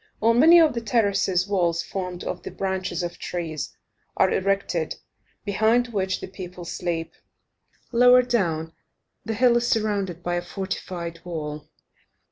On 0.19 0.39
many 0.39 0.59
of 0.59 0.73
the 0.73 0.81
terraces, 0.81 1.47
walls, 1.47 1.83
formed 1.83 2.23
of 2.23 2.41
the 2.41 2.49
branches 2.49 3.03
of 3.03 3.19
trees, 3.19 3.77
are 4.17 4.31
erected, 4.31 4.95
behind 5.45 5.89
which 5.89 6.21
the 6.21 6.27
people 6.27 6.65
sleep. 6.65 7.13
Lower 7.91 8.23
down, 8.23 8.73
the 9.25 9.35
hill 9.35 9.57
is 9.57 9.67
surrounded 9.67 10.23
by 10.23 10.33
a 10.37 10.41
fortified 10.41 11.23
wall. 11.23 11.69